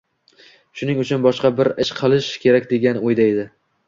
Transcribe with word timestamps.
shuning 0.79 1.01
uchun 1.03 1.19
boshqa 1.25 1.51
bir 1.59 1.69
ish 1.85 1.91
qilish 1.99 2.31
kerak 2.47 2.65
degan 2.73 2.99
o'yda 3.03 3.29
edi. 3.35 3.45